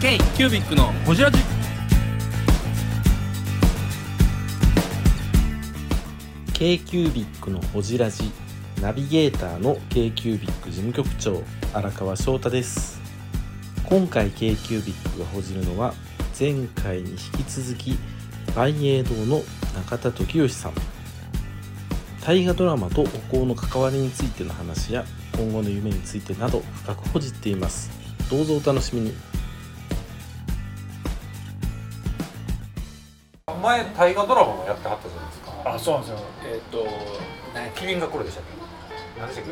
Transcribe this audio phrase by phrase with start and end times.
[0.00, 1.38] K キュービックのホジラジ。
[6.54, 8.32] k q u b i c のほじラジ。
[8.80, 11.42] ナビゲーターの k q u b i c 事務局長
[11.74, 12.98] 荒川翔太です。
[13.84, 15.92] 今回 k q u b i c がほじるのは
[16.38, 17.98] 前回に引き続き
[18.56, 19.42] 万栄堂の
[19.74, 20.72] 中田時義さん。
[22.24, 25.04] 大河ドラマとお香の関わりについての話や
[25.36, 27.90] 今後の夢についてなど深くほじっています。
[28.30, 29.29] どうぞお楽しみに。
[33.60, 35.50] 前大河ドラマもやってはったじゃないですか。
[35.74, 36.18] あそうなんですよ。
[36.44, 36.86] えっ、と
[37.54, 39.20] 何キリンが来るでしたっけ？
[39.20, 39.44] 何でしたっ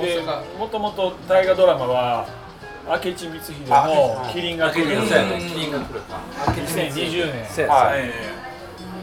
[0.00, 0.06] け？
[0.06, 0.58] で大阪。
[0.58, 2.26] もともと大河ドラマは
[2.86, 6.20] 明智光秀の「麒麟が来る」キリン2020がキリンが来るか
[6.56, 8.10] 年はい。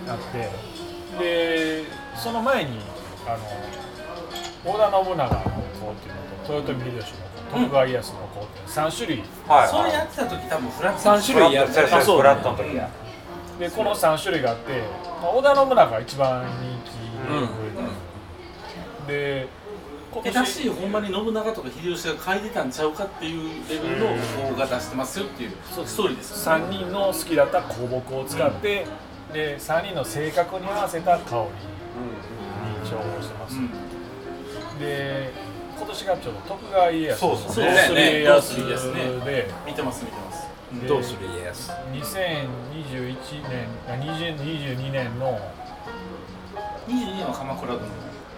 [0.07, 0.49] なって
[1.19, 1.83] で
[2.15, 2.79] その前に
[3.27, 3.37] あの
[4.65, 7.19] 織田信長の子っていうのと豊臣秀吉の
[7.53, 9.23] 子徳川家康の子っていう3種類。
[9.47, 9.67] はい。
[9.69, 12.17] それやってた時多分フラッ三種類やってあそう。
[12.17, 12.89] フラットの時や
[13.59, 14.81] でこの3種類があって、
[15.21, 16.79] まあ、織田信長が一番人
[19.05, 19.47] 気で
[20.11, 24.07] 今下手しいほんまに信長とか秀吉が書いてたんちゃうかっていうレベルの
[24.49, 25.51] 方が出してますよっていう
[25.85, 26.47] ストーリーです。
[26.47, 28.87] よね3人の好きだった香木を使って、
[29.31, 33.69] で3人の性格に合わせた香りに調合してます、うん。
[34.79, 35.31] で
[35.77, 38.93] 今年がちょうど徳川家康のそうそうどうする家どう康する家康ね。
[39.25, 39.51] で。
[39.67, 40.28] 見てます見てます。
[40.28, 40.28] で
[40.87, 43.15] どうする家康？2021
[43.49, 45.39] 年あ20 22年の
[46.87, 47.85] 22の鎌倉殿。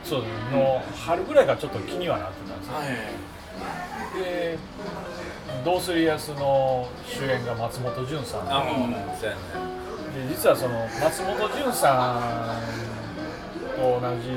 [0.03, 2.73] そうの春ぐらいからちょっと気にはなってたんですよ。
[2.73, 2.87] はい。
[4.23, 4.57] で
[5.63, 8.47] 「どうする家康」の主演が松本潤さん。
[8.47, 9.41] であもうそうやね。
[10.29, 14.31] 実はその松本潤さんと同じ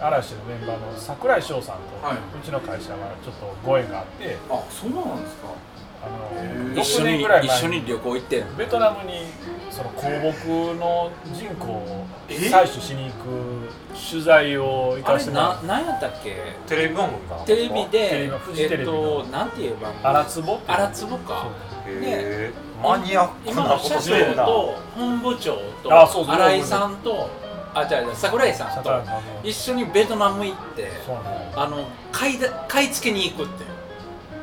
[0.00, 2.16] 嵐のメンバーの櫻井翔さんと、はい。
[2.16, 4.36] うちの会社がちょっとご縁があって。
[4.50, 5.48] あそうなんですか。
[5.48, 5.73] あ
[6.10, 7.46] のへー6一緒に。
[7.46, 9.26] 一緒に旅行行ってんベトナムに
[9.70, 13.68] その香木の人口をえ採取しに行く
[14.10, 16.36] 取材を行あれかせてもらっな何やったっけ？
[16.68, 17.36] テレビ番組か。
[17.36, 18.92] なテレビテレでビフジテレビの。
[18.92, 21.48] えっとなんていう番組た荒坪荒坪か。
[21.86, 22.82] へー。
[22.82, 25.58] マニアックなこと今の社してるな長と本部長
[25.90, 27.30] あそうそうと新井さんと
[27.74, 29.22] あ違う違う桜井さんと櫻井さんの。
[29.42, 30.90] 一緒にベトナム行って
[31.56, 33.64] あの買いだ買い付けに行くって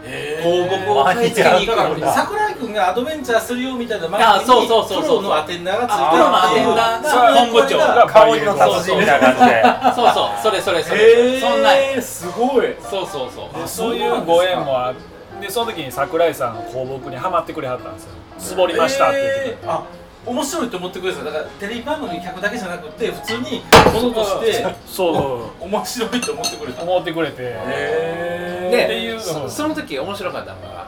[0.04, 5.18] へ香木を買い付けに行く桜井君がアドベンチャーするよみたいな番組あそうそうそうそう。
[5.20, 6.10] プロのアテンダーがついてる。
[6.12, 7.78] プロのアテンダーが本部長。
[7.78, 9.64] が香りの達人みたいな感じで。
[9.96, 10.42] そうそう。
[10.42, 12.76] それそれそれへそんなえすごい。
[12.82, 13.60] そうそうそう。
[13.62, 15.02] でそういうご縁もあって
[15.42, 18.12] でその時に桜井さんの香木にはまってくれはったんですよ。
[18.38, 21.24] 絞りましたって言って面白いと思ってくれた。
[21.24, 26.84] だからテレビ番組に客だけじゃなくて普通にものとしてそう 面白いと思ってくれた。
[26.84, 27.36] 思ってくれて。
[27.40, 30.88] へでっていうそその時面白かったのが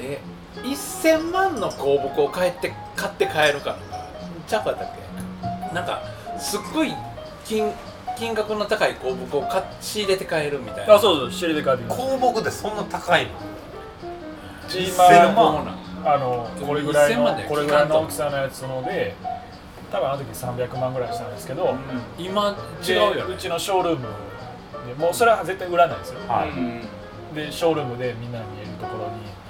[0.00, 0.20] え
[0.62, 4.06] 1000万の香木を買って買って帰るかのが
[4.46, 4.92] ちゃうかったっ
[5.70, 5.74] け？
[5.74, 6.02] なんか
[6.38, 6.92] すっごい
[7.44, 7.72] 金
[8.18, 10.94] 金額の高い香木を買っ仕入れて帰るみたいな。
[10.94, 13.30] あそうそう知りで帰ってきまし香木でそんな高いの？
[14.68, 19.14] た1000今万あのこれぐらい1000万でのこれぐらいの大きさのやつので
[19.90, 21.74] 多分あの時300万ぐらいしたんですけど、
[22.18, 23.34] 今違でうよね。
[23.34, 24.06] うちのショールーム
[24.88, 26.20] でもうそれは絶対売らないですよ。
[26.28, 26.48] はい。
[26.48, 26.82] うん
[27.34, 29.42] でショールームでみんなに見えるところに。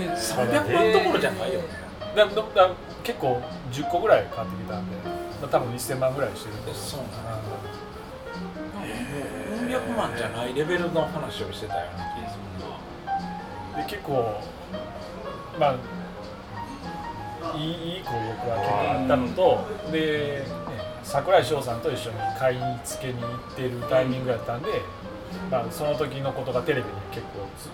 [0.00, 1.68] え300万どころじゃないよね。
[2.16, 2.70] だだだ
[3.02, 4.96] 結構10個ぐらい買ってきたんで
[5.40, 7.10] まあ多分1000万ぐらいしてるんでそうなん
[9.68, 13.82] 400万じゃないレベルの話をしてたような気がするな。
[13.84, 14.40] で結構
[15.58, 15.74] まあ
[17.56, 20.46] いいいい項目が結構あったのと、で、ね、
[21.02, 24.82] 櫻井翔さんと一緒に買い付けに行ってるタイミングやったんで、
[25.50, 27.68] まあ、その時のことがテレビに結構つ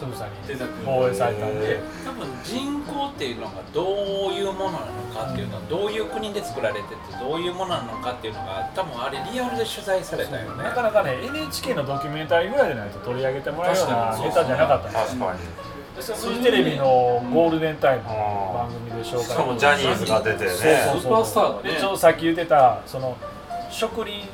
[0.00, 0.32] つぶさに
[0.84, 1.78] 放映されたんで。
[2.04, 3.82] 多分人口っていうのがど
[4.30, 10.64] ういうものなのかっていうのはどういう国で作られててどういうものなのかっていうのが多分あれリアルで取材されたよね。
[10.64, 15.26] なかなかね NHK のドキュメンタリーぐらいでないと取り上げてもらえるようなネタじゃなかったんですよ。
[15.26, 15.70] 確かに。
[16.00, 16.84] フジテレビの
[17.30, 20.50] ゴールデンタイムの番組で紹介しかもジャニーズが出てね。
[20.50, 21.72] そうそうスーパースターがね。
[21.74, 23.18] でちょうどさっき言ってたその
[23.70, 24.28] 植林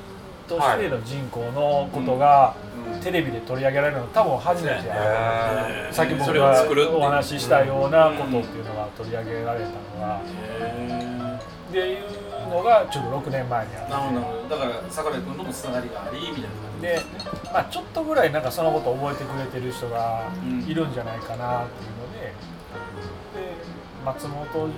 [0.49, 2.55] としての人口のことが
[3.03, 4.95] テレビで取り上げられるの多分初めてや。
[5.69, 10.21] へさっき僕それをがお話ししたようなことっていうのが取り上げられたのが。
[11.69, 14.57] っていうのがちょうど6年前にあってなるほど。
[14.57, 17.01] だから桜井君ともつながりがありみたいな感じで、
[17.53, 20.61] まあ、ちょっとぐらいなんかそのことを覚えてくれてる人がうん。
[20.63, 22.33] いるんじゃないかなっていうので,、で
[24.05, 24.71] 松本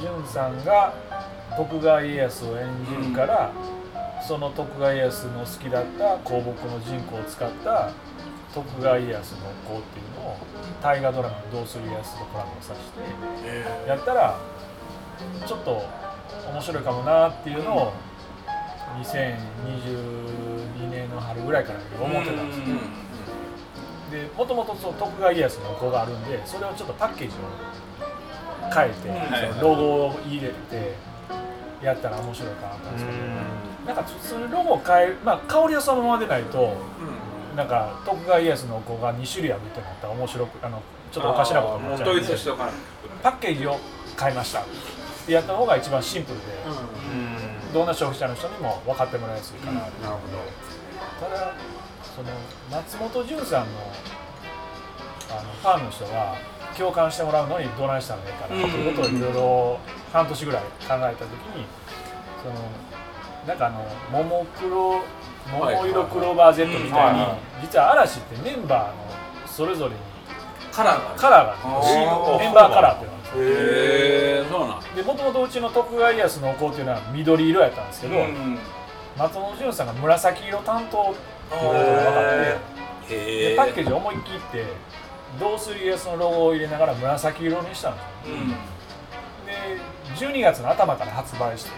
[0.00, 0.92] 潤さんが
[1.56, 2.66] 徳川家康を演
[3.02, 3.50] じるから、
[4.28, 7.90] その徳川家康の好きだった香木の人工を使った
[8.52, 10.36] 徳川家康の子っていうのを
[10.82, 14.36] 大河ドラマの「どうする家康」とコラボさせてやったら
[15.46, 15.82] ちょっと
[16.52, 17.92] 面白いかもなっていうのを
[19.00, 22.64] 2022年の春ぐらいから思ってたんですよ。
[22.66, 22.80] うん
[24.10, 30.94] でもともと徳川家康の子があるんでそれをちょっとパッケージを変えて、はいそのロゴを入れて
[31.82, 33.18] やったら面白いかなと思ったんですけど、
[33.88, 36.76] なんかそのロゴを変えるまあ香りはそのままでないと
[37.56, 42.36] なんか徳川家康の子が2種類あるってなったら面白くあのちょっとおかしなことになっちゃもううんで
[43.22, 43.78] パッケージを
[44.20, 44.60] 変えました。
[44.60, 44.64] っ
[45.26, 46.44] てやった方が一番シンプルで、
[47.72, 49.80] どんな消費者の人にも分かってもらいやすいかな。
[49.80, 50.20] ってなるほ
[51.20, 51.52] ただ
[52.14, 52.28] その
[52.70, 53.80] 松本潤さんの
[55.30, 56.36] あのファンの人が
[56.76, 59.78] 共感してもらうのにどないしたらいいかなということをいろいろ
[60.12, 61.02] 半年ぐらい考えた時
[61.56, 61.66] に
[62.42, 62.54] その
[63.46, 65.02] なんかあのももクロ
[65.50, 67.26] 桃色クローバー Z みたいに、
[67.62, 68.96] 実は嵐ってメンバー
[69.42, 69.96] のそれぞれに
[70.70, 78.58] カラーがカラーがメンバーカラーっていうのがへえそうなんでもともとうちの徳川家康のお香っていうのは緑色やったんですけど、うん
[79.18, 81.16] 松本潤さんが紫色担当っていう
[81.50, 82.20] ことが分か
[83.04, 84.64] ってへでパッケージ思い切って
[85.40, 88.36] どうする家康のロゴを入れながら紫色にしたんですよ。
[88.36, 88.48] うん。
[88.48, 88.54] で
[90.14, 91.70] 12月の頭から発売して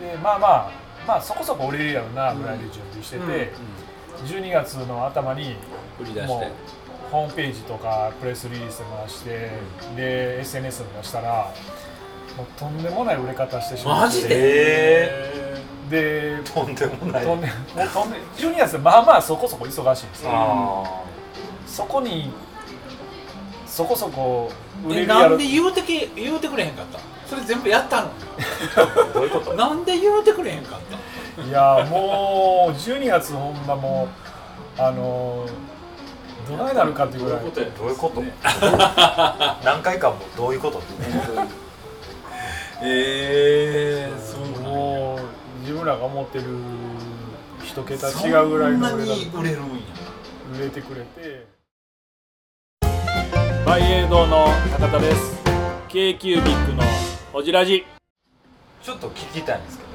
[0.00, 0.70] でまあまあ
[1.06, 3.52] まあそこそこ売れるやろなぐらいで準備してて、
[4.26, 5.56] 12月の頭に
[6.00, 6.26] 売り出して。
[6.26, 6.50] もう
[7.10, 9.50] ホームページとかプレスリリースで回して、
[9.96, 11.54] で SNS で出したら
[12.36, 14.18] もうとんでもない売れ方してしまって。
[14.18, 14.34] マジで？
[14.34, 17.24] えでー、とんでもない。
[17.24, 20.30] とんでもうとんで12月でまあまあそこそこ忙しいんですよ。
[20.34, 21.02] あ
[21.66, 22.30] そこに
[23.66, 24.52] そこそこ
[24.86, 25.20] 売れえるやろ。
[25.30, 26.98] なんで言うてけ言うてくれへんかった？
[27.26, 28.08] それ全部やったの？
[28.10, 28.10] ー
[29.14, 29.54] どういうこと？
[29.54, 30.80] なんで言うてくれへんかっ
[31.36, 31.42] た？
[31.42, 34.08] いやもう12月ほんまも
[34.78, 35.46] うあの
[36.48, 37.44] どないなるかっていうぐらい。
[37.44, 37.50] ど
[37.86, 38.22] ういうこと
[39.64, 40.78] 何回かもどういうこと？
[40.78, 40.88] って
[42.82, 44.40] ええそう。
[44.62, 45.20] もう
[45.60, 46.44] 自分らが思ってる
[47.64, 49.70] 一桁違うぐらいのそんな売れに売れるんや
[50.56, 51.46] 売れてくれて。
[53.66, 54.46] バイエー堂の
[54.78, 55.36] 高田です。
[55.88, 56.82] K キュービックの
[57.32, 57.84] ホジラジ、
[58.82, 59.88] ちょっと聞きたいんですけど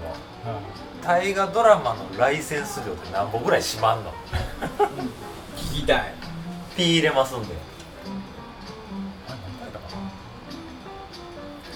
[1.04, 4.12] 大河ドラマのライセンス料って何本ぐらいしまんの？
[5.58, 6.14] 聞きたい。
[6.76, 7.56] ピー入れますんで。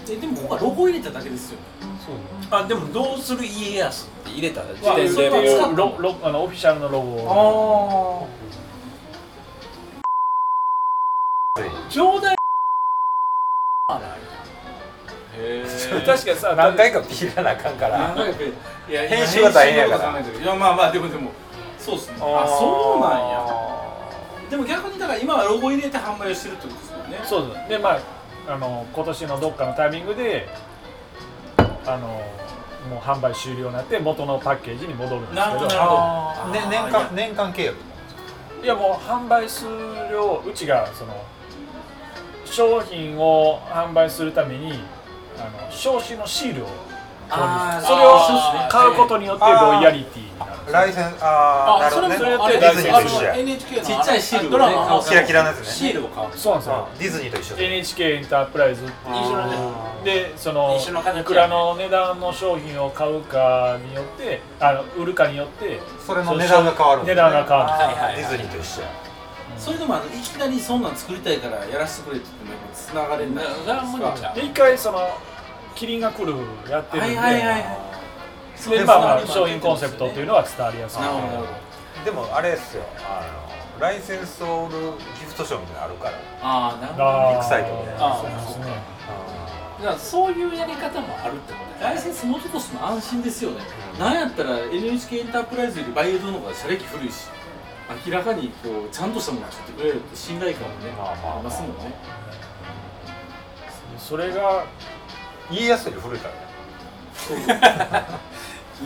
[0.10, 1.58] えでもここはロゴ入れただけですよ
[2.06, 2.16] そう
[2.62, 8.28] あでもどうする家康って入れたら時まあ、点そうでいうロロあのオフィシャルのロゴを。
[11.90, 12.36] 冗談。
[15.40, 15.67] へ
[16.06, 18.16] 確かにさ何回かピー入れなあかんから。
[18.88, 20.20] 編集が大変やから。
[20.20, 21.32] いやまあまあでもでも
[21.78, 22.16] そうっすね。
[22.20, 24.50] あそうなんや。
[24.50, 27.20] でも逆にだから今はロゴ入れて販売をしてるってことですよね。
[27.24, 28.00] そうですでまあ
[28.50, 30.48] あの今年のどっかのタイミングで
[31.86, 32.08] あの
[32.90, 35.46] もう販売終了になって元のパッケージに戻るんですけど。
[35.46, 35.66] なるほ
[36.48, 36.52] ど。
[36.54, 37.76] ね、年間年間契約
[38.64, 39.66] いやもう販売数
[40.12, 41.24] 量うちがその
[42.46, 44.80] 商品を販売するために
[45.40, 46.68] あの証紙のシールを
[47.30, 50.52] あーそれを買うことによってロイヤリティになる。
[50.72, 51.18] ライセンス。
[51.22, 52.16] ああなるほどね。
[52.18, 55.66] それってディズニーと一緒や NHK のちっちゃいシールドラマのキラキラのやつね。
[55.66, 56.88] シールを買うそうなんですよ。
[57.00, 57.66] ディズニーと一緒で。
[57.66, 59.58] NHK エンタープライズ一緒のね
[60.06, 68.88] でそのいくらの値段の商品を買うかによってあの売るかによってそれの値段が変わる値段が変わるディズニーと一緒や。
[69.58, 75.18] それでもあのいきなりそんなん作りたいからやらせてくれって言ってもつながれないで一回その
[75.78, 76.34] キリンが来る
[76.70, 77.64] やってるんで、はいはいはい
[78.56, 81.02] そでまあまあ商品コンセプトっていうのは伝わりやすい。
[81.02, 81.48] なるほど。
[82.04, 82.84] でもあれですよ。
[83.08, 83.22] あ
[83.78, 84.80] のライセンスを売る
[85.20, 86.18] ギフトショーみたいなのあるから。
[86.42, 88.98] ああなるほどビッグサイトであーそうですね。
[89.78, 93.62] だからそういうやり方もあるってことライセンス元としても安心ですよね、
[94.00, 97.28] なんやったら NHK エンタープライズよりバイエドの方が社歴古いし
[98.08, 101.36] 明らかにこうちゃんとしたものを作ってくれるって信頼感もね、まあまあまあ。
[101.36, 101.94] ありますもんね。
[104.00, 104.66] それが
[105.52, 108.08] 家康より古いからね。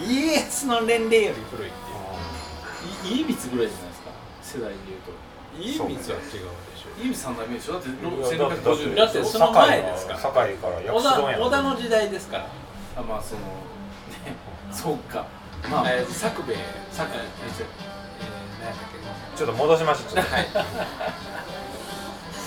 [0.07, 4.11] 家康 の年齢より古いってい家光ぐらいじゃないですか。
[4.41, 5.11] 世代でいうと
[5.59, 6.89] 家光は違うでしょ。
[6.97, 8.07] 家光三代目でしょだっていやだ
[8.47, 10.19] って1650年だってその前ですから。
[10.19, 12.45] 堺から織薬師問屋田織田の時代ですから。
[12.97, 14.35] あまあそのね
[14.71, 15.25] そうか。
[15.69, 16.57] まあ、えー作兵衛
[16.91, 17.65] 作兵衛えー
[18.59, 18.89] 何やったっ
[19.35, 19.37] け？
[19.37, 20.13] ちょっと戻しましょう。
[20.13, 20.33] ちょっと。
[20.35, 20.47] はい。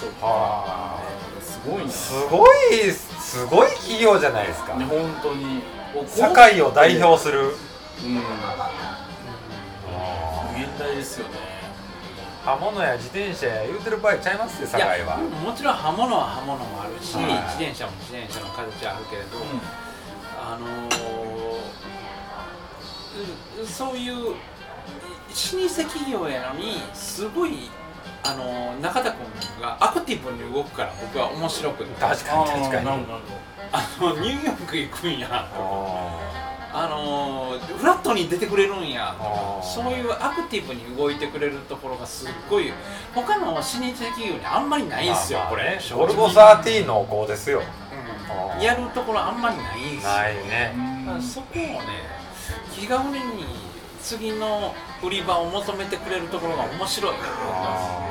[0.00, 1.13] そうはす
[1.68, 2.50] ごいなすごい
[2.90, 4.74] すごい企業じゃないですか。
[4.74, 5.62] ね本当に。
[6.06, 7.40] 堺を代表する。
[7.40, 7.54] うん。
[10.56, 11.34] 現代ですよね
[12.44, 15.74] 刃物や自転車や言うてる場合ちゃいますよ堺はもちろん。
[15.74, 19.38] 刃物は刃物もあるし、はい自転車も自転車の形はあるけれど、
[20.38, 20.94] あのー
[23.62, 27.70] うそういう老舗企業やのにすごい、
[28.24, 29.26] あのー中田君
[29.60, 32.00] がアクティブに動くから僕は面白くて。
[32.00, 32.88] 確かに確かに。
[33.72, 35.28] あのニューヨーク行くんや。
[35.30, 36.30] あ
[36.72, 39.14] あのーフラットに出てくれるんや。
[39.62, 42.72] そういうアクティブに動いてくれるところがすっごい
[43.14, 45.80] 他の老舗企業にあんまりないんですよ、まあまあこれ。
[45.96, 47.62] ゴルゴ13の子ですよ。
[48.56, 48.62] うん。
[48.62, 50.12] やるところあんまりないんですよ。
[50.12, 50.74] ないね。
[51.20, 51.78] そこをね
[52.72, 53.20] 気軽に
[54.02, 57.24] 次の売り場を求めてくれるところが面白いなと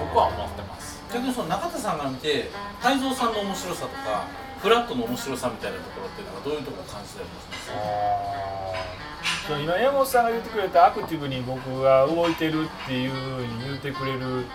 [0.06, 1.02] 僕は思ってます。
[1.14, 2.50] 逆にその中田さんが見て
[2.82, 4.26] 泰造さんの面白さとか
[4.60, 14.46] フラットの面白さみたいなところっていうのはどういうところを感じたりもしますそう今山本さんが言ってくれたアクティブに僕が動いてるっていうふうに言ってくれる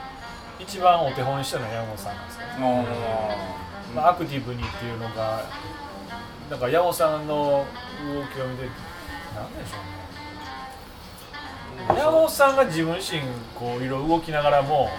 [0.59, 2.87] 一番お手本にしたのは山本さんなんですよね、
[3.95, 5.45] まあ、アクティブにっていうのが
[6.51, 8.65] なんか山本さんの動きを見て
[9.35, 9.98] なんでしょうね。
[9.98, 9.98] 山
[12.29, 13.23] 本さんが自分自身
[13.57, 14.91] こういろいろ動きながらも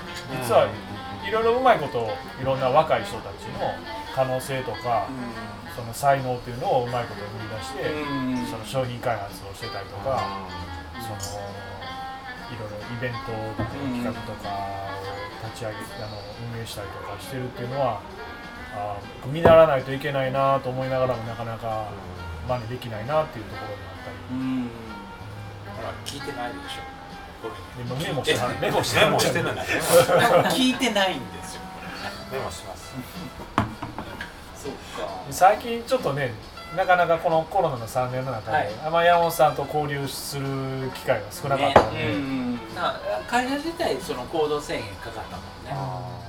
[0.41, 2.09] 実はいろいろうまいことを
[2.41, 3.69] いろんな若い人たちの
[4.15, 5.05] 可能性とか
[5.75, 10.47] その才能っていうのをうまいこと見出してその商品開発をしてたりとか
[10.97, 11.45] その
[12.49, 13.29] いろいろイベント
[13.61, 14.49] とか企画とか
[15.45, 16.17] を立ち上げあの
[16.55, 18.01] 運営したりとかしてるっていうのは
[18.73, 21.91] あー見習わないといけないなと思いながらもなかなか
[22.47, 24.17] 真似できないなっていうところになったり。
[24.31, 24.69] うん。
[25.77, 26.98] ほら聞いてないでしょ
[28.03, 31.55] メモしてはメモしてメモしてるんねですね聞いてないんです。
[31.55, 31.61] よ
[32.31, 32.93] メモします。
[34.55, 35.09] そっか。
[35.31, 36.33] 最近ちょっとね
[36.75, 38.69] なかなかこのコロナの3年の中で、はい。
[38.85, 42.55] あんま山本さんと交流する機会が少なかったので、うん。
[42.75, 46.28] な会社自体その行動制限かかったもんね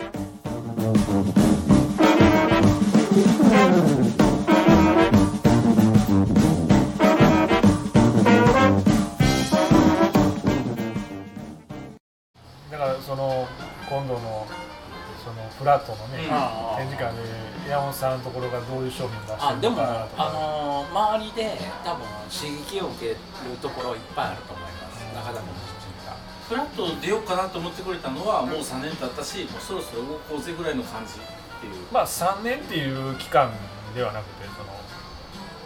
[13.11, 13.45] その
[13.89, 14.47] 今度の
[15.19, 20.29] そのフラットのね、あ展示会で山本さんのところがどういう商品出してるあでものかなとか。
[20.29, 23.17] あのー周りで多分刺激を受ける
[23.61, 25.03] ところいっぱいあると思います。
[25.13, 26.15] 中田君自身が。
[26.47, 31.73] フラット出ようかなと思ってくれたのはもう3年経ったしもうそろそろ動こうぜぐらいの感じっていう。
[31.91, 33.51] まあ3年っていう期間
[33.93, 34.71] ではなくてその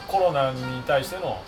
[0.08, 1.42] コロナに対しての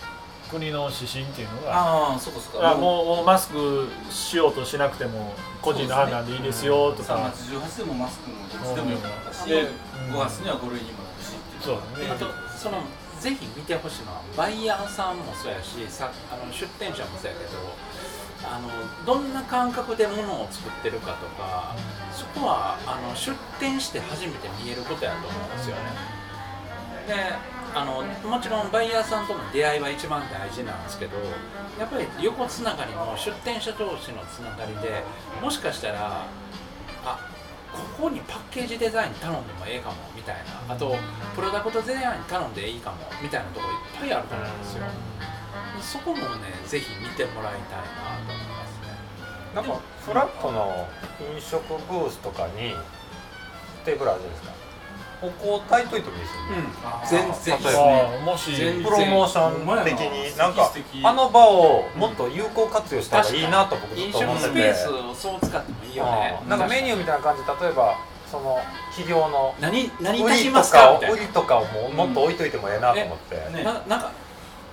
[0.50, 9.68] 国の指針っていうのがああそこそこあもうもうマスクしようとしなくても個人の判断でいいですよと3か月18でもマスクもどっちでもよくなったしでうん。
[10.16, 11.64] 5月には5類にもなるしっていう。
[11.64, 12.12] そうだね。
[12.12, 12.26] あと
[12.58, 12.82] その
[13.20, 17.58] ぜひ見てほしいのはバイヤーさんもそうやしさあの出店者もそうやけど
[18.48, 18.70] あの
[19.06, 21.76] どんな感覚で物を作ってるかとか
[22.12, 25.82] そこはあの出店して初めて見えることやと思うんですよね。
[27.08, 27.14] で
[27.76, 31.18] あのもちろんバイヤーさんとの出会いは一番大事なんですけど
[31.80, 35.04] やっぱり横つながりも出店者同士のつながりで
[35.42, 36.26] もしかしたら
[37.06, 37.30] あ
[37.72, 40.36] ここにパッケージデザイン頼んでもええかもみたい
[40.68, 40.74] な。
[40.74, 40.96] あと
[41.36, 44.84] プロダクトデザイン頼んでいいかもみたいなとこいっぱいあると思うんですよ。
[45.82, 46.26] そこもね
[46.66, 48.98] ぜひ見てもらいたいなと思いますね。
[49.54, 50.88] なんかフラットの
[51.36, 52.74] 飲食ブースとかに
[53.86, 54.67] テーブルあるじゃないですか。
[55.20, 60.50] ここを炊いといてもいいですよね、全然例えばああもし全プロモーション的にな。
[60.50, 60.72] んか
[61.04, 64.46] あの場をもっと有効活用した方がいいなと僕ずっ飲と思ってて。
[64.46, 66.40] 食スペースをそう使ってもいいよね。
[66.48, 67.98] なんかメニューみたいな感じで例えば
[68.30, 68.60] その
[68.92, 70.94] 企業の何何売炊きりとかをますか？
[70.94, 74.12] みたい売りとかをもうもっと置いといてもええなと思って、ねなななんか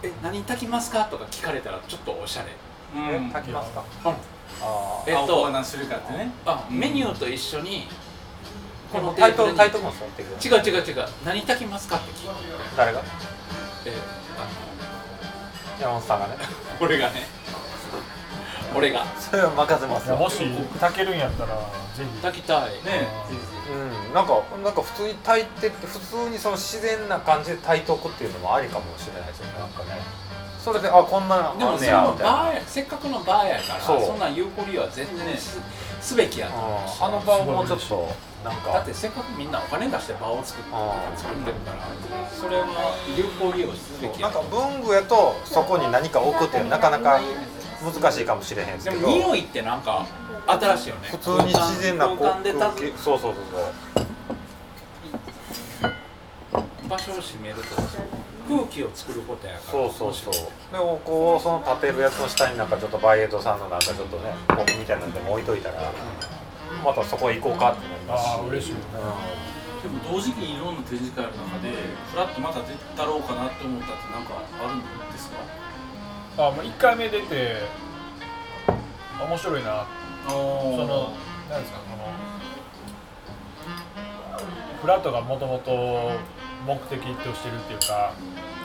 [0.03, 1.05] え何炊きますか？
[1.05, 2.53] とか聞かれたらちょっとおしゃれ。
[2.95, 3.27] うん。
[3.29, 3.83] え炊きますか？
[4.05, 4.13] うん。
[4.61, 6.31] あえっと何種類かってね。
[6.45, 7.89] あメニューと一緒に
[8.95, 9.57] このテタイーブルに。
[9.59, 11.07] トルタイトルもそう違う違う違う。
[11.25, 12.35] 何炊きますかって聞いて
[12.77, 13.03] 誰が？
[13.87, 13.93] え
[15.81, 16.37] 山本さんがね。
[16.81, 17.27] 俺がね。
[18.77, 19.05] 俺が。
[19.19, 20.45] それは任せますもし
[20.79, 21.57] 炊けるんやったら
[21.97, 22.23] ぜひ。
[22.23, 22.71] 炊きたい。
[22.85, 23.09] ね。
[24.09, 24.15] うん。
[24.15, 29.59] なんかなんか普通に炊いてって普通にその自然な感じで炊いておくっていうのもありかもしれないですよね。
[29.59, 29.99] なんかね。
[30.61, 35.61] それであこんなのでもそのバーやせっかくのバーやからそんなん有効利用は全然す
[36.01, 37.03] すべきやと思うし。
[37.03, 38.09] あの場をもうちょっと
[38.45, 38.73] なんか。
[38.73, 41.89] だってせっかくみんなお金出して場を作ってあ作ってるから
[42.29, 47.21] それは有効利用すべきなんか文具やとそこに何か置くってなかなか
[47.83, 50.07] 難しいかもしれへんですでけども匂いってなんか
[50.47, 51.09] 新しいよね。
[51.09, 53.59] 普通に自然なこう空間で空立気そうそうそうそ
[55.89, 56.65] う。
[56.85, 57.63] つ場所を占めると
[58.47, 59.73] 空気を作ることやから。
[59.73, 60.35] そうそうそう。
[60.71, 65.93] でもこうその立てるやつの下になんかちょっとバイエイトさんのなんかちょっとねコップみたいなのでも置いといたら
[66.83, 68.25] またそこ行こうかってなります。
[68.25, 68.83] しああ嬉しいよね。
[69.83, 71.71] ひでも同時期にいろんな展示会ある中で
[72.11, 74.81] フラッとまた出たろうかなって思ったってなんかあるん
[75.13, 75.37] ですか？
[76.49, 77.61] あもう1回目出て
[79.21, 79.87] 面白いな。
[80.27, 80.37] そそ
[80.87, 81.13] の
[81.51, 82.15] 何ですかこの
[84.81, 86.13] フラットがもともと
[86.67, 88.15] 目的としてるっていうか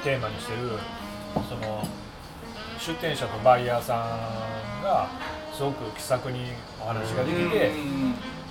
[0.04, 0.80] テーマにしてる
[1.50, 1.86] その
[2.80, 3.96] 出店者とバイヤーさ
[4.80, 5.10] んが
[5.60, 7.72] すごく気さくにお話ができて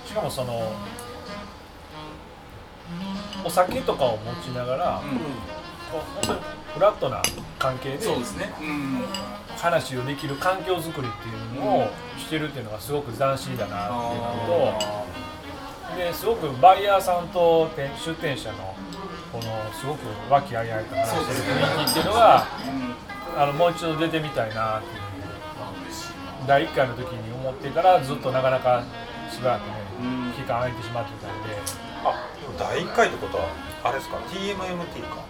[0.05, 0.71] しかもその
[3.43, 5.01] お酒とかを持ちながら
[5.91, 6.39] こう本当に
[6.75, 7.19] フラットな
[7.57, 8.53] 関係でそうですね。
[8.61, 9.03] うん
[9.57, 14.79] 話をできる環境づくりっていうのをしてるっていうのがすごく斬新だなっていうの
[15.97, 18.73] とですごくバイヤーさんと店出店者の
[19.33, 19.99] このすごく
[20.29, 22.45] 和気あいあいと話してる雰囲気っていうのが
[23.35, 25.08] あのもう一度出てみたいなっていう
[26.49, 28.81] 第1回の時に思ってからずっとなかなか
[29.29, 30.33] しばらくねうん。
[30.33, 31.53] 期間空いてしまってたんで。
[32.03, 32.25] あ
[32.57, 33.49] 第1回ってことは
[33.83, 34.57] あれですか？TMMT
[35.13, 35.21] か。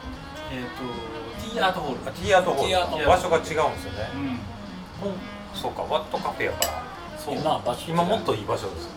[0.50, 2.10] えっと T アートホール。
[2.10, 3.04] あ T アートホー T アートホール。
[3.04, 4.10] ル場所が違うんですよね。
[4.16, 5.60] うん。
[5.60, 6.84] そうかワットカフェやから。
[7.20, 7.36] そう。
[7.36, 7.92] 今は場所。
[7.92, 8.88] 今もっといい場所です。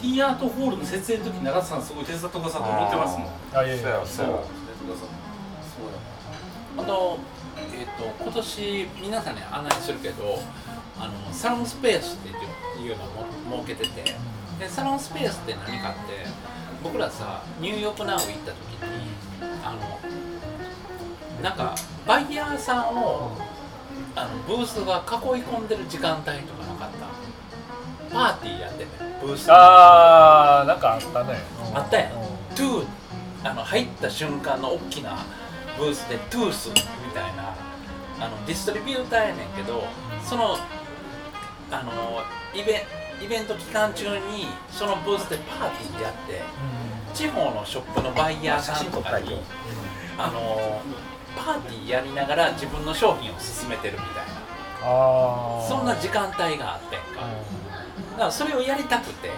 [0.00, 3.28] T アートホールの設営の時長田さんすごい手伝ってくださって思ってますもん。
[3.52, 5.22] あいやいやそうやそうや手伝ってくださって
[6.78, 7.18] あと,、
[7.76, 10.40] えー、と今年皆さんに案内するけど
[11.02, 12.28] あのサロンスペースって
[12.80, 14.16] いうのを設けてて。
[14.62, 16.24] でサロンスペースって何かって
[16.84, 19.10] 僕らさニューヨークナウ行った時に
[19.64, 21.74] あのなんか
[22.06, 23.36] バイヤーさんを
[24.14, 27.12] あのブースが囲い込んでる時間帯とかなかった。
[28.14, 29.46] パーティーやってねブース。
[29.46, 31.38] にああなんかあったね。
[31.74, 32.12] あったやん。
[32.12, 32.14] う
[32.54, 32.86] トゥー
[33.42, 35.18] あの入った瞬間の大きな
[35.76, 36.74] ブースでトゥースみ
[37.14, 37.56] たいな
[38.20, 39.82] あのディストリビューターやねんけど
[40.22, 40.56] その
[41.72, 42.22] あの
[42.54, 42.86] イベ
[43.24, 46.42] イベント期間中にそのブースでパーティーやって
[47.14, 49.40] 地方のショップのバイヤーさんとかに
[50.18, 50.82] あの
[51.36, 54.32] パーティーやりながら自分の商品を進めてるみたいな。
[54.82, 57.20] そんな時間帯があってんか。
[58.12, 59.30] だからそれをやりたくて。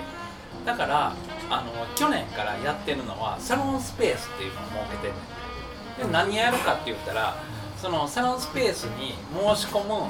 [0.64, 1.12] だから
[1.51, 5.14] あの去年からやってるのはサロンスペースっていうのを設けてる
[6.07, 7.37] で何やるかって言ったら
[7.77, 10.07] そのサロンスペースに申し込む、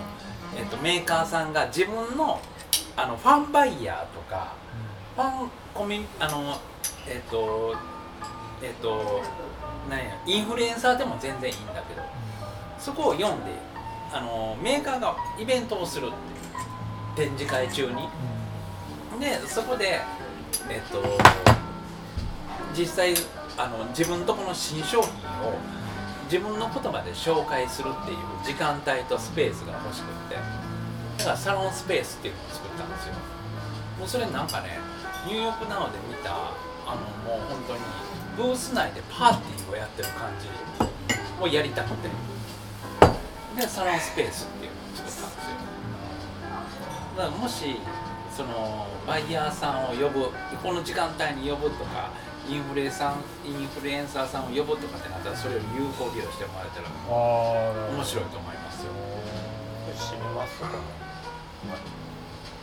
[0.56, 2.40] えっと、メーカーさんが自分の
[2.96, 4.54] あのファンバイヤーとか
[5.16, 6.56] ファンコミあの
[7.08, 7.74] えっと
[8.62, 9.22] えっと
[9.90, 12.02] なんやインフルエンサーでも全然いいんだけど
[12.78, 13.50] そこを読んで
[14.12, 16.12] あのメーカーがイベントをする
[17.16, 18.08] 展示会中に。
[19.20, 20.00] でそこで
[20.68, 21.02] えっと
[22.76, 23.14] 実際
[23.56, 25.54] あの自分とこの新商品を
[26.24, 30.37] 自分の言葉で紹介するっていう時間帯とスペースが欲しくって。
[31.18, 33.14] だからサロンスペースっていうのを作ったんですよ。
[33.98, 34.78] もうそれなんかね
[35.26, 37.80] ニューヨークナウで見たあのもう本当に
[38.37, 40.48] ブース内でパーティーをやってる感じ
[41.42, 42.08] をやりたくて。
[43.54, 45.54] でサロンスペースっていうのを作ったんですよ。
[47.16, 47.80] だからもし
[48.37, 52.10] そのバイヤーさんを呼ぶこの時間帯に呼ぶとか
[52.48, 58.92] インフルエンサーインフルエンサーさんを呼ぶとかってなったらそれを有効利用してもらえたらああ面白いと思いますよ。
[59.96, 60.66] 閉めますか。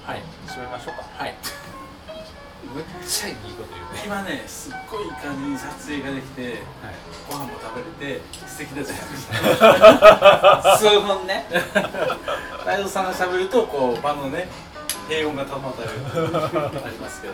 [0.05, 0.21] はい。
[0.47, 1.03] 閉めましょうか。
[1.17, 1.35] はい。
[2.75, 4.01] めっちゃいいこと言うね。
[4.05, 6.61] 今ねすっごいいい感じに撮影ができてはい。
[7.29, 10.77] ご飯も食べれて素敵な時間でした。
[10.77, 11.45] 数分ね。
[12.59, 14.47] 太蔵さんが喋るとこう場のね
[15.07, 15.95] 平穏が保たれる
[16.85, 17.33] ありますけど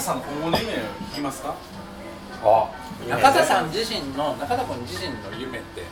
[0.00, 0.76] さんの今後の夢を
[1.10, 1.54] 聞きますか？
[2.42, 2.70] あ
[3.08, 5.82] 中田さん自身の中田君自身の夢って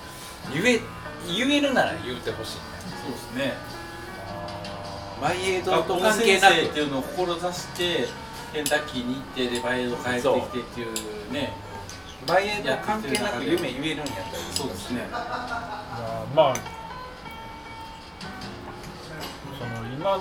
[0.52, 0.80] 言え
[1.26, 2.62] 言えるなら言ってほしいね。
[3.02, 3.54] そうですね。
[5.20, 6.54] バイエードと関係なく。
[6.54, 8.08] 生っていうのを志して
[8.52, 11.52] ケンタッキーに行ってでバイエード帰ってきてっていうね。
[12.26, 14.14] バイエード関係なく夢言えるんやったら
[14.54, 15.08] そうですね。
[15.10, 15.24] まあ
[16.34, 16.54] まあ
[19.58, 20.20] その今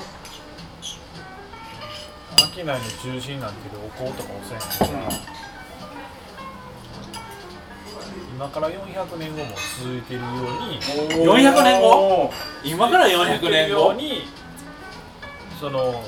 [2.53, 5.09] 商いの中心になってるお香とかお線香が、
[8.35, 10.33] 今から400年後も続いているよう
[10.67, 12.31] に400年後？
[12.63, 14.23] 今から400続いている年後に
[15.59, 16.03] その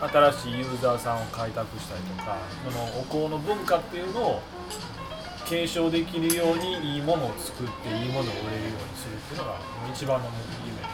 [0.00, 4.42] 新しいユーザーさんを開拓したりとかそのお香の文化っていうのを
[5.46, 9.58] 継承できるようにいいものを作っていいものを売れるようにするっていうのが
[9.92, 10.26] 一番の
[10.64, 10.84] 夢で。
[10.84, 10.90] す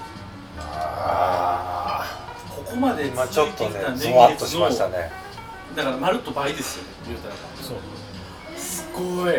[0.58, 2.25] あ
[2.56, 5.10] ここまで今ちょっとね続いてきたゾワッとしましたね。
[5.76, 7.34] だからまるっと倍ですよね言うたら。
[7.60, 7.76] そう。
[8.58, 9.34] すごい。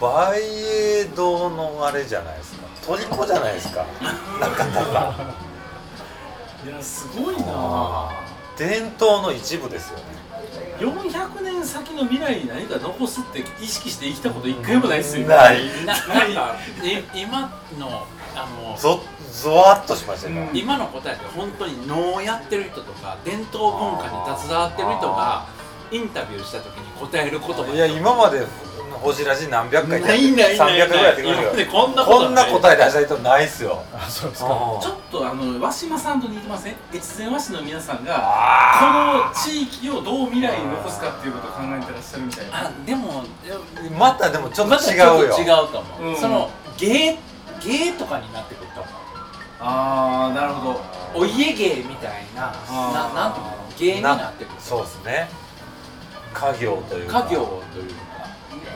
[0.00, 2.66] バイエードのあれじゃないですか。
[2.86, 3.84] 虜じゃないですか。
[4.40, 5.34] 中田さ
[6.64, 7.44] んいやすごいな。
[7.48, 8.10] あ
[8.56, 10.22] 伝統の一部ですよね。
[10.78, 17.40] 400年先の未来に何か残すって意識して生きたこと一回もないですよないななんかい今
[17.78, 19.00] のあのゾ
[19.32, 25.46] ゾワッとしましたよ、今の答えって本当に能をやってる人とか伝統文化に携わってる人が
[25.90, 28.46] インタビューした時に答える言葉いや今まで
[28.92, 31.72] ほじらじ何百回ないないない300ぐらいやってくれるよ。
[31.72, 33.82] こんなこんなない答え出した人ないっすよ。
[33.92, 34.48] あそうですか。
[34.80, 36.76] ちょっとあの和島さんと似てません？
[36.94, 42.66] 越前和紙の皆さんがあこの地域をどう未来に残すかっていうことを考えてらっしゃるみたいな。
[42.66, 45.30] あでもーまたでもちょっまと違うよ。
[45.30, 46.16] たちょっと違うと思う、うん。
[46.16, 47.18] その芸
[47.64, 48.92] 芸とかになってくると思う
[49.64, 50.80] ああなるほど。
[51.14, 53.32] お家芸みたいなななん
[53.76, 55.28] ていうの芸になってくるそうですね。
[56.34, 57.22] 家業というか。
[57.24, 58.02] 家業というか。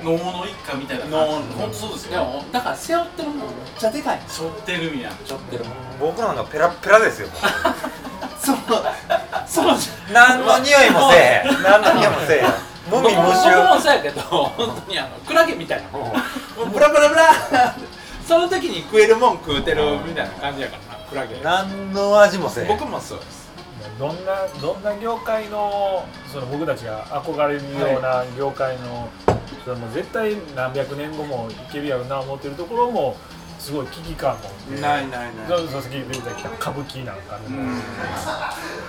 [0.04, 1.54] 能の一家みたいなの感じ。
[1.58, 3.46] 本当そうですよでもだから背負ってるもんめっ
[3.78, 4.18] ちゃでかい。
[4.20, 5.74] の背負ってるみたいな背負ってるもん。
[5.98, 7.28] 僕なんかペラッペラですよ。
[8.38, 8.56] そう
[9.48, 9.72] そう
[10.12, 12.44] 何の匂いもせえ 何の匂いもせえ
[12.88, 16.08] 無味無僕も臭そうやけど本当にあのクラゲみたいなもん。
[16.10, 16.14] も
[16.62, 17.74] うブラブラブラ
[18.26, 21.40] その時に食えるもん食うてるみたいな感じやからなクラゲ。
[21.42, 22.68] 何の味もせん。
[22.68, 23.46] 僕もそうです。
[23.98, 29.08] どんなどんな業界のその僕たちが憧れるような業界の、
[29.64, 33.16] それも絶対何百年後もいけるやろな思ってるところも
[33.58, 37.62] すごい危機感を持ってないないそうそうさっき出てきた歌舞伎なんかでも、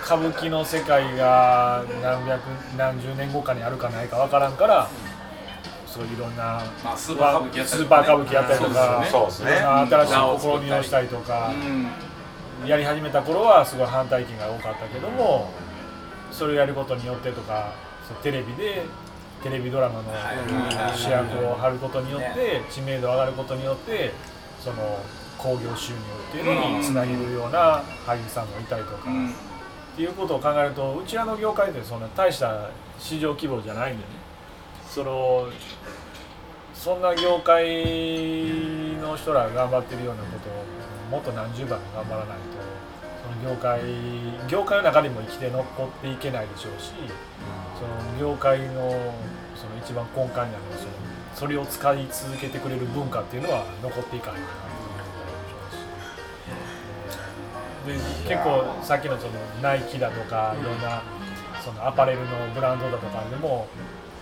[0.04, 2.42] 歌舞伎の世界が何百
[2.76, 4.90] 何十年後かにあるかないかわからんから
[5.88, 7.86] そういろんなまあスーパー歌舞伎やったりとかね。
[7.86, 9.52] スーパー歌舞伎やったりとか、そうですね。
[9.52, 11.54] 新しい試みをしたりとか、
[12.62, 12.68] うん。
[12.68, 15.52] やり始めた頃はすごい反対意見が多かったけども
[16.32, 17.72] それをやることによってとか
[18.24, 18.84] テレビで
[19.44, 20.12] テレビドラマの
[20.96, 24.12] 主役を張ることによって知名度上がることによって
[24.60, 25.00] その
[25.38, 29.30] 興行収入っていうのにつなげるような俳優さんがいたりとか、うん。
[29.30, 29.34] っ
[29.96, 34.10] ていうことを考えるとうちらの業界ってそんな大した市場規模じゃないんでね
[34.98, 35.46] その
[36.74, 37.86] そんな業界
[39.00, 40.54] の人らが頑張ってるようなことを
[41.12, 42.58] もっと何十倍も頑張らないと
[43.22, 43.80] その業界
[44.50, 46.94] 業界の中にも生きて残っていけないでしょうし、
[47.78, 49.14] その業界の
[49.54, 50.90] その一番根幹にあるその
[51.36, 54.54] それを使い続けてくれる文化っていうのは残っていかないかな
[57.86, 61.04] というで結構さっきのそのナイキだとかいろんな
[61.64, 63.68] そのアパレルのブランドだとかでも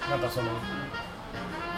[0.10, 0.50] なんかその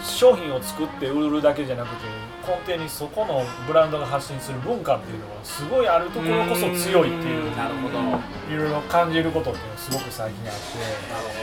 [0.03, 2.05] 商品を作って売るだけじゃなくて
[2.47, 8.01] 根底にそこのブランドが発信する文化っていうのがすごいあるところこそ強いっていうなるほど。
[8.01, 10.61] なるいろいろ感じることっていうのがすごく最近あって、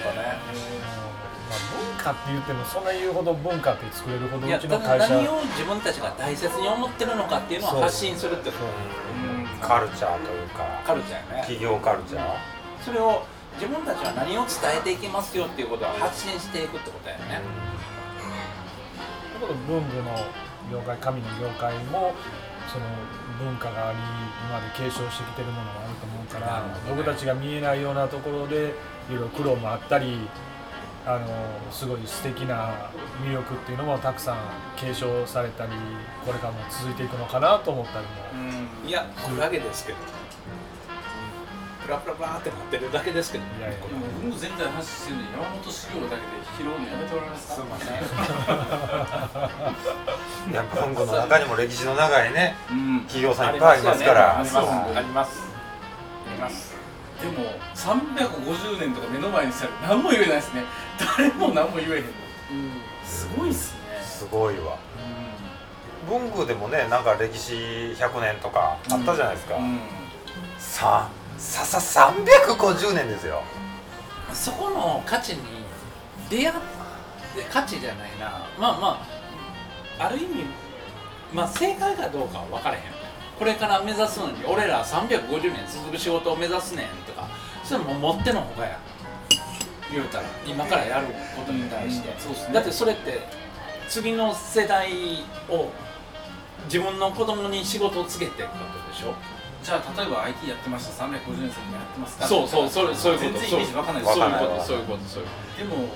[0.00, 0.38] ほどね。
[1.50, 8.64] まあ、文化って言ってもそんな言うほど文化って作れるほどいうやたちの会社だ何を自分たちが大切に思ってるのかっていうのを発信するってこと。
[9.66, 11.40] カルチャーというかカルチャーやね。
[11.40, 12.22] 企業カルチャー。
[12.82, 17.40] それを自分たちは何を伝えていきますよっていうことを発信していくってことやね。
[19.34, 20.10] だから文具の
[20.70, 22.14] 業界紙の業界も
[22.72, 22.86] その
[23.38, 23.98] 文化があり
[24.48, 26.74] 今まで継承してきてるものがあると思うから、ね。
[26.88, 28.74] 僕たちが見えないようなところで
[29.10, 30.18] いろいろ苦労もあったり
[31.06, 31.28] あの
[31.70, 32.90] すごい素敵な
[33.22, 34.38] 魅力っていうのもたくさん
[34.76, 35.72] 継承されたり
[36.24, 39.98] これからも続いていくのかなと思ったりも、いやクラゲですけど
[41.84, 43.44] プラプラプラってなってるだけですけど。
[43.44, 43.78] いやいや。
[44.22, 47.54] 文具全体の話してるのに山本修行だけで拾うのやめてもらえますか？
[47.54, 47.84] すいませ
[50.50, 53.00] んやっぱ本郷の中にも歴史の長いねうん。
[53.02, 54.40] 企業さんいっぱいありますから。
[54.40, 55.42] ありますあります。
[56.26, 56.74] あります。
[57.20, 57.44] でも
[57.74, 60.64] 350年とか目の前にしたら何も言えないですね。
[61.16, 62.08] 誰も何も言えへんの。
[62.50, 62.72] うん。
[63.04, 64.00] すごいっすね。
[64.02, 64.78] すごいわ。
[66.08, 69.80] 文具でもねなんか歴史100年とかあったじゃないですか、うん。
[70.58, 73.42] さささ350年ですよ。
[74.32, 75.40] そこの価値に
[76.30, 76.52] 出会っ
[77.36, 78.46] て価値じゃないな。
[78.58, 79.06] まあま
[79.98, 80.44] あある意味
[81.32, 82.82] まあ正解かどうかは分からへん。
[83.38, 87.28] これから目指すのに俺ら350年続く仕事を目指すねんとか
[87.64, 88.78] それも持ってのほかや。
[89.92, 92.54] 言うたら今からやることに対して、そうっすね。
[92.54, 93.20] だってそれって
[93.88, 94.88] 次の世代
[95.48, 95.70] を
[96.64, 99.14] 自分の子供に仕事をつけていくことでしょ？
[99.64, 101.05] じゃあ例えば IT やってました。
[101.09, 103.40] 350年先もやってますかそうそうそれそういうこと。
[103.40, 104.14] 全然イメージわかんないです。
[104.14, 105.88] そういうことそういうことそういうこでも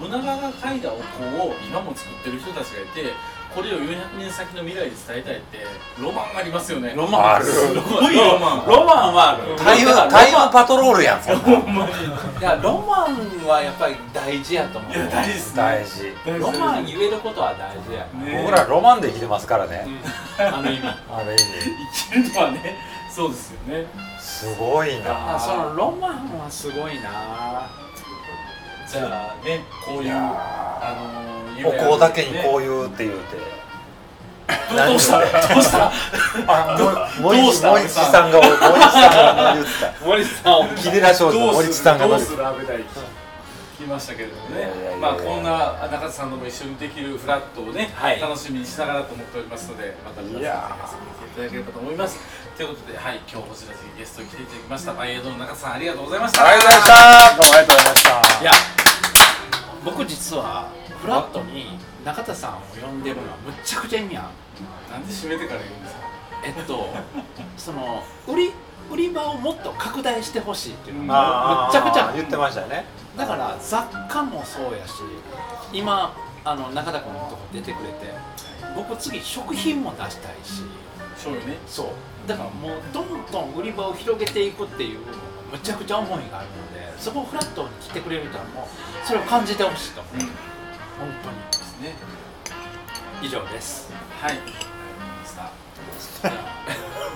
[0.00, 3.12] 信長が書いたお香を今も作ってる人たちがいて
[3.56, 5.64] これを400年先の未来で伝えたいって
[5.98, 6.90] ロマンありますよね。
[6.90, 7.46] とロマンある。
[7.46, 8.66] すごいロマン。
[8.66, 9.56] ロマンはある。
[9.56, 11.38] タイムだからタイムパトロールやんそんい
[12.42, 14.92] やロマンはやっぱり大事やと思う。
[14.92, 15.62] いや大事ですね。
[15.62, 16.38] 大事。
[16.38, 19.86] ロマン言えることは大事や、ね僕らロマンで生きてますからね、
[20.38, 20.86] あの意味。
[21.10, 21.42] ある意味。
[22.12, 22.76] 生きるのはね
[23.10, 23.86] そうですよね。
[24.20, 25.36] すごいな。
[25.36, 27.70] あそのロマンはすごいな
[28.88, 30.94] じゃあねこういうあ
[31.62, 33.56] のお香だけにこういうって言うて。
[34.46, 35.18] どうした？
[35.54, 35.90] どうした？
[37.20, 37.70] 森どうした？
[37.72, 40.06] 森地さんが森地さんが言ってた？
[40.06, 40.76] 森さん。
[40.76, 42.46] 木寺商事の森地さんがどうする？
[42.46, 42.84] 安倍大聞
[43.78, 44.68] きましたけれどもね。
[45.00, 48.20] まあこんな中田さんとも一緒にできるフラットをね、はい。
[48.20, 52.18] 楽しみにしながらと思っておりますのでまた皆さんに来ていただければと思います
[52.56, 54.94] ということではい今日こちらにゲストに来ていただきました。
[54.94, 56.48] バイエードの中田さんありがとうございました。
[56.48, 58.52] ありがとうございましたどうもありがとうございましたいや
[59.84, 60.68] 僕実は
[61.02, 64.30] フラットに中田さんを呼んでるのはむっちゃくちゃ意味あ
[64.88, 66.00] るなんで締めてから言うんですか
[66.46, 66.88] えっと
[67.58, 68.52] その売り
[68.90, 72.12] 売り場をもっと拡大してほしいっていうのがむっちゃくちゃ。
[72.14, 72.84] 言ってましたよね。
[73.18, 74.92] だから雑貨もそうやし
[75.72, 78.14] 今あの中田君のとこ出てくれて
[78.74, 80.62] 僕次食品も出したいし
[81.16, 81.58] 醤油ね。
[81.66, 82.28] そう。
[82.28, 84.98] だからもうどんどん売り場を広げていくっていう
[85.50, 90.00] むちゃくちゃ思いがあるのでそこをフラットに来てくれる人はもうそれを感じてほしいと。
[90.00, 90.12] 思う、
[90.98, 91.36] 本当に。
[91.46, 91.94] ですね。
[93.22, 93.90] 以上です。
[94.20, 94.36] はい。
[94.36, 95.34] わかりまし
[96.22, 96.28] た。
[96.28, 96.40] じゃ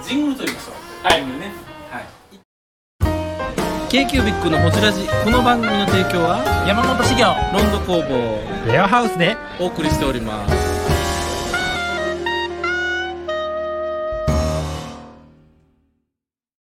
[0.02, 1.52] あジングルと言いましょうはいね。
[1.90, 2.04] はい。
[3.88, 8.70] k q b i c のホジラジこの番組の提供は山本資源ロンド工房。
[8.70, 9.36] レアハウスで。
[9.58, 10.69] お送りしております